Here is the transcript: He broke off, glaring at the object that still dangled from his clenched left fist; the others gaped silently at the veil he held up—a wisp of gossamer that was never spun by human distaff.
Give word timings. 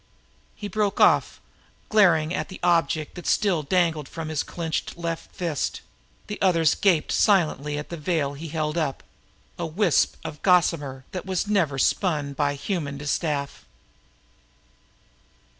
He 0.55 0.67
broke 0.67 0.99
off, 0.99 1.39
glaring 1.89 2.33
at 2.33 2.49
the 2.49 2.59
object 2.63 3.13
that 3.13 3.27
still 3.27 3.61
dangled 3.61 4.09
from 4.09 4.29
his 4.29 4.41
clenched 4.41 4.97
left 4.97 5.31
fist; 5.35 5.81
the 6.25 6.41
others 6.41 6.73
gaped 6.73 7.11
silently 7.11 7.77
at 7.77 7.89
the 7.89 7.97
veil 7.97 8.33
he 8.33 8.47
held 8.47 8.79
up—a 8.79 9.65
wisp 9.67 10.15
of 10.25 10.41
gossamer 10.41 11.05
that 11.11 11.27
was 11.27 11.47
never 11.47 11.77
spun 11.77 12.33
by 12.33 12.55
human 12.55 12.97
distaff. 12.97 13.63